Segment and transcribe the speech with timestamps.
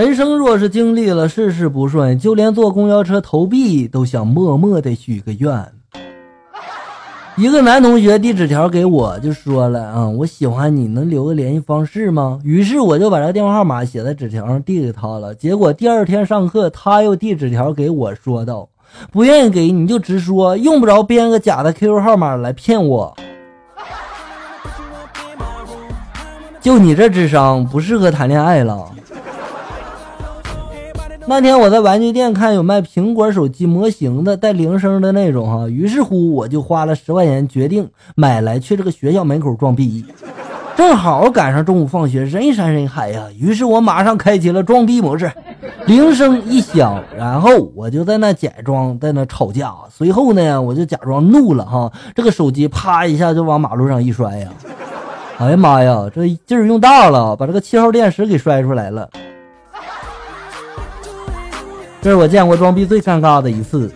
[0.00, 5.62] 人生若是经历了事事不顺，就连坐公交车投币都想默默的许个愿。
[7.36, 12.40] 一个男同学递纸条给我，就说了啊，我喜欢你，能留个联系方式吗？
[12.42, 15.34] 于是我就把这电话号码写在纸条上递给他了。
[15.34, 18.70] 结果第二天上课，他又递纸条给我，说道
[19.12, 23.14] ：“不愿意给你就直说，用不着编个假的 QQ 号码来骗我。
[26.62, 28.90] 就你这智商，不适合谈恋爱了。”
[31.30, 35.68] 那天我在玩具店看有卖苹果手机模型的，带铃声的那种哈。
[35.68, 40.04] 于是乎，我就花了十块钱决定买来去这个学校门口装逼。
[40.74, 43.28] 正好赶上中午放学，人山人海呀。
[43.38, 45.30] 于是我马上开启了装逼模式，
[45.86, 49.72] 铃声一响，然后我就在那假装在那吵架。
[49.88, 54.48] 随后呢，我就假装怒了哈，这个手机啪一下就往马路上一摔呀。
[55.38, 59.08] 哎呀妈呀，这劲儿用大了，把这个七号电池给摔出来了。
[62.02, 63.94] 这是我见过装逼最尴尬的一次。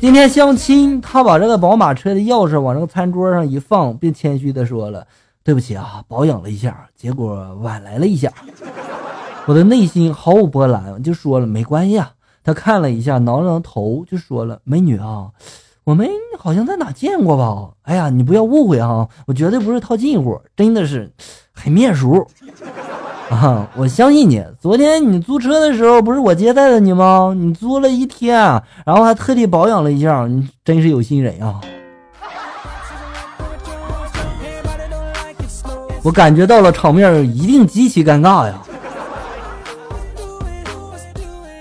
[0.00, 5.04] 今天相亲，他把这个宝马车的钥匙往这个餐桌上一放，并谦虚的说了
[5.42, 8.30] ：“对不起啊，保养了一下，结果晚来了一下。”
[9.46, 12.12] 我的内心毫无波澜，就说了：“没关系啊。”
[12.44, 15.30] 他看了一下，挠了挠头，就说了：“美女啊，
[15.84, 17.70] 我们好像在哪见过吧？
[17.82, 21.10] 哎呀，你不要误会哈，我绝对不是套近乎，真的是
[21.52, 22.24] 很面熟。”
[23.34, 24.42] 啊， 我相信你。
[24.60, 27.34] 昨天你租车的时候，不是我接待的你吗？
[27.36, 28.36] 你租了一天，
[28.86, 31.60] 然后还特地保养了一下，你真是有心人啊！
[36.02, 38.54] 我感觉到了场面一定极其尴尬呀。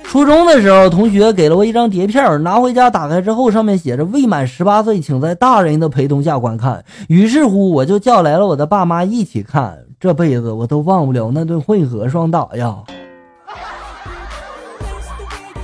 [0.03, 6.85] 初中的时候，同学给了我一张碟片，拿回家打开之后，上面写着“未满十八岁，请在大人的陪同下观看”。
[7.09, 9.82] 于是乎，我就叫来了我的爸妈一起看。
[10.03, 12.75] 这辈子我都忘不了那顿混合双打呀！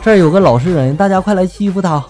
[0.02, 2.02] 这儿有个老实人，大家快来欺负他！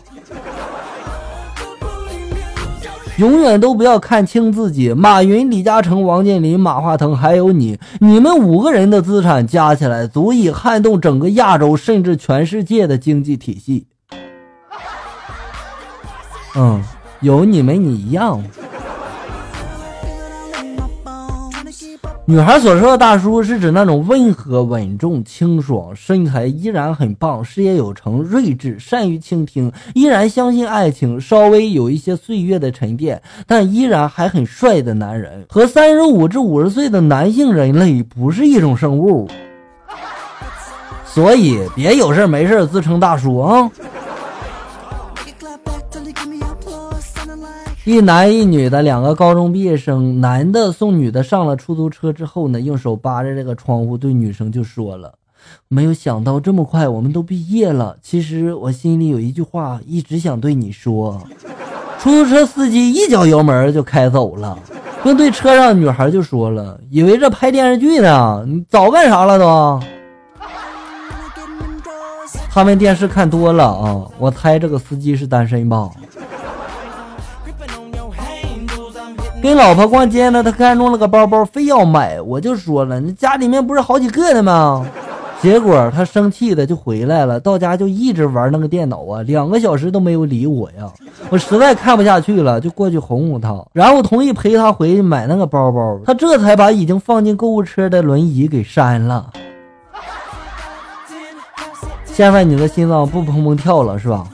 [3.18, 4.94] 永远都不要看轻自己。
[4.94, 13.88] 马云、李嘉诚、王健林、马化腾，还有你，你们五个人的资产加起来，足以撼动整个亚洲，甚至全世界的经济体系。
[16.56, 16.80] 嗯，
[17.22, 18.44] 有你没你一样。
[22.30, 35.44] 女孩所说的大叔是指那种温和、稳重、清爽，身材依然很棒，事业有成、睿智、善于倾听，依然相信爱情，稍微有一些岁月的沉淀，但依然还很帅的男人。
[35.50, 39.28] 和三十五至五十岁的男性人类不是一种生物，
[41.04, 43.72] 所以别有事没事自称大叔啊。
[47.90, 55.12] 一男一女的两个高中毕业生，男的送女的上了出租车之后呢，用手扒着这个窗户，对女生就说了
[55.68, 57.98] ：“没有想到这么快我们都毕业了。
[58.00, 61.20] 其实我心里有一句话一直想对你说。”
[61.98, 64.56] 出租车司机一脚油门就开走了，
[65.04, 69.82] 并对车上女孩就说了：“以为这拍电视剧呢，你早干啥了都？”
[72.52, 75.90] 他们电视看多了啊，我猜这个司机是单身吧。
[79.42, 82.20] 跟老婆逛街呢，他看中了个包包，非要买。
[82.22, 84.86] 我就说了，你家里面不是好几个的吗？
[85.42, 90.92] 结果他生气的就回来了，到家就一直玩那个电脑啊，两个小时都没有理我呀。
[91.30, 95.98] 我实在看不下去了，就过去哄哄他，然后同意陪他回去买那个包包。
[96.06, 99.26] 他这才把已经放进购物车的轮椅给删了。
[102.06, 104.28] 现在你的心脏不砰砰跳了是吧？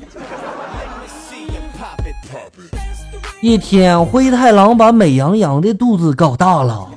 [3.46, 6.88] 一天，灰太狼把美羊羊的肚子搞大了。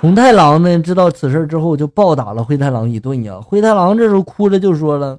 [0.00, 3.38] 红太狼呢，知道此事之后，就暴打了灰太狼一顿呀。
[3.44, 5.18] 灰太狼这时候哭着就说了：“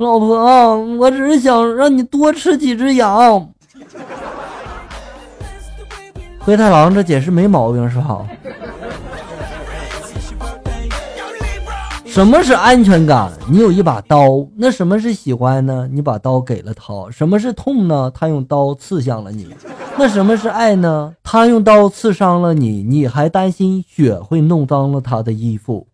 [0.00, 3.50] 老婆，我只是想让你多吃几只羊。”
[6.40, 8.20] 灰太狼这解释没毛病是吧？
[12.20, 13.32] 什么是安全感？
[13.50, 14.46] 你有一把刀。
[14.54, 15.88] 那什么是喜欢呢？
[15.90, 17.10] 你把刀给了他。
[17.10, 18.12] 什么是痛呢？
[18.14, 19.48] 他用刀刺向了你。
[19.96, 21.14] 那什么是爱呢？
[21.22, 25.86] 他用刀刺伤了你，你还担心血会弄脏了他的衣服。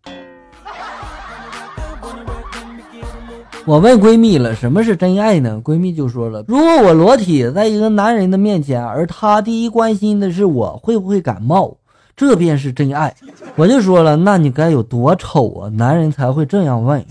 [3.64, 5.61] 我问闺蜜了，什么是真爱呢？
[5.62, 11.76] 闺蜜就说了，如果我裸体在一个男人的面前，而他第一关心的是我会不会感冒。
[12.17, 13.15] 这便是真爱，
[13.57, 17.05] 我就说了，那你该有多丑啊，男人才会这样问。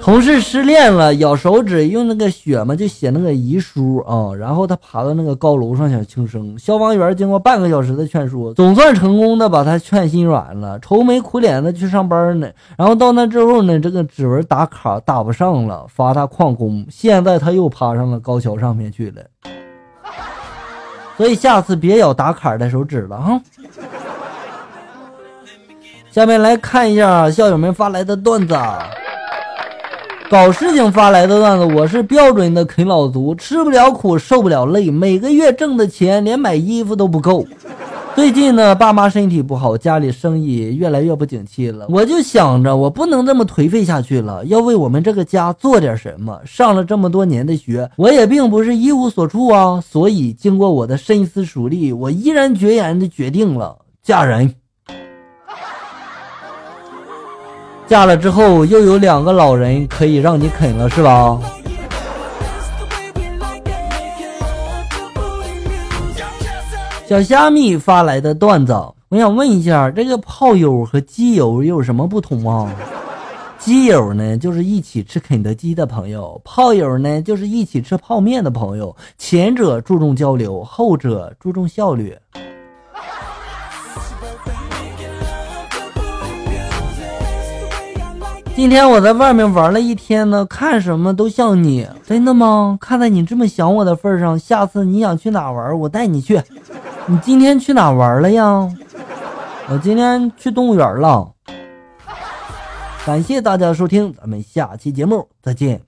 [0.00, 12.48] 同事失恋了，咬手指用那个血嘛就写那个遗书啊，然后他爬到那个高楼上想轻生，消防员经过半个小时的劝说，总算成功的把他劝心软了，愁眉苦脸的去上班呢。
[12.78, 16.86] 然后到那之后呢，这个指纹打卡打不上了，罚他旷工。
[16.88, 19.22] 现在他又爬上了高桥上面去了，
[21.18, 23.40] 所以下次别咬打卡的手指了哈。
[26.12, 28.56] 下面来看一下校友们发来的段子。
[30.30, 37.46] 搞事情发来的段子，我是标准的啃老族，吃不了苦，受不了累，每个月挣的钱连买衣服都不够。
[38.18, 46.36] 最近呢，爸妈身体不好，家里生意越来越不景气了，我就想着我不能这么颓废下去了，要为我们这个家做点什么。
[46.44, 54.52] 上了这么多年的学，我也并不是一无所处啊，所以经过我的深思熟虑，我毅然决然的决定了嫁人。
[57.86, 61.40] 嫁了之后又有两个老人可以让你啃了，是吧？
[67.08, 68.74] 小虾米发来的段子，
[69.08, 72.70] 我想问一下，这个炮友和基友有什么不同吗？
[73.58, 78.94] 基友呢，就是一起吃肯德基的朋友；炮友呢，就是一起吃泡面的朋友。
[79.16, 82.14] 前者注重交流，后者注重效率。
[88.58, 92.76] 今天我在外面玩了一天呢，看什么都像你，真的吗？
[92.80, 96.42] 看在你这么想我的份上，下次你想去哪玩，我带你去。
[97.06, 98.68] 你今天去哪玩了呀？
[99.68, 101.30] 我今天去动物园了。
[103.06, 105.80] 感谢大家的收听，咱们下期节目再见。